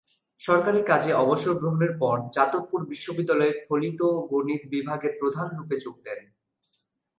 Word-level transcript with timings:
সরকারী 0.39 0.81
কাজে 0.83 1.11
অবসর 1.15 1.53
গ্রহণের 1.57 1.93
পর 1.99 2.15
যাদবপুর 2.35 2.81
বিশ্ববিদ্যালয়ের 2.85 3.57
ফলিত 3.65 3.99
গণিত 4.31 4.61
বিভাগের 4.65 5.13
প্রধান 5.19 5.47
রূপে 5.57 5.75
যোগ 5.79 5.95
দেন। 6.05 6.19